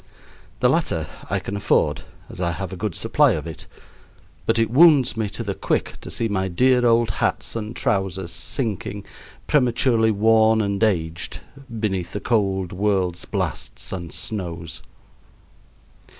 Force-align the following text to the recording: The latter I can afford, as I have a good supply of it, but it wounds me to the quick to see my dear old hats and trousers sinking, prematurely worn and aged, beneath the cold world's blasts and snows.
The 0.61 0.67
latter 0.69 1.05
I 1.29 1.37
can 1.37 1.55
afford, 1.55 2.01
as 2.27 2.41
I 2.41 2.53
have 2.53 2.73
a 2.73 2.75
good 2.75 2.95
supply 2.95 3.33
of 3.33 3.45
it, 3.45 3.67
but 4.47 4.57
it 4.57 4.71
wounds 4.71 5.15
me 5.15 5.29
to 5.29 5.43
the 5.43 5.53
quick 5.53 6.01
to 6.01 6.09
see 6.09 6.27
my 6.27 6.47
dear 6.47 6.83
old 6.83 7.11
hats 7.11 7.55
and 7.55 7.75
trousers 7.75 8.31
sinking, 8.31 9.05
prematurely 9.45 10.09
worn 10.09 10.59
and 10.59 10.83
aged, 10.83 11.41
beneath 11.79 12.13
the 12.13 12.19
cold 12.19 12.71
world's 12.73 13.25
blasts 13.25 13.91
and 13.91 14.11
snows. 14.11 14.81